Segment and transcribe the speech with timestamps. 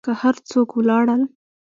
[0.05, 1.21] که هر څوک و لاړل.